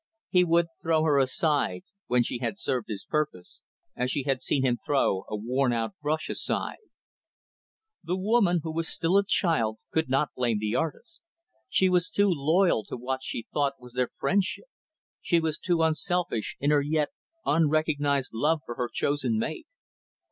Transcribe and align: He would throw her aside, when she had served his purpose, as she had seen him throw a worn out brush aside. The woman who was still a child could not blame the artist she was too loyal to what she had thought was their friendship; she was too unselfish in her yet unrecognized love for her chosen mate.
He 0.29 0.43
would 0.43 0.65
throw 0.81 1.03
her 1.03 1.19
aside, 1.19 1.83
when 2.07 2.23
she 2.23 2.39
had 2.39 2.57
served 2.57 2.87
his 2.89 3.05
purpose, 3.05 3.61
as 3.95 4.09
she 4.09 4.23
had 4.23 4.41
seen 4.41 4.65
him 4.65 4.79
throw 4.83 5.25
a 5.29 5.35
worn 5.37 5.71
out 5.73 5.93
brush 6.01 6.27
aside. 6.27 6.79
The 8.03 8.17
woman 8.17 8.61
who 8.63 8.73
was 8.73 8.87
still 8.87 9.15
a 9.15 9.23
child 9.23 9.77
could 9.91 10.09
not 10.09 10.33
blame 10.35 10.57
the 10.57 10.73
artist 10.75 11.21
she 11.69 11.87
was 11.87 12.09
too 12.09 12.29
loyal 12.31 12.83
to 12.85 12.97
what 12.97 13.21
she 13.21 13.45
had 13.45 13.49
thought 13.53 13.79
was 13.79 13.93
their 13.93 14.09
friendship; 14.19 14.65
she 15.21 15.39
was 15.39 15.59
too 15.59 15.83
unselfish 15.83 16.57
in 16.59 16.71
her 16.71 16.81
yet 16.81 17.09
unrecognized 17.45 18.33
love 18.33 18.61
for 18.65 18.73
her 18.77 18.89
chosen 18.91 19.37
mate. 19.37 19.67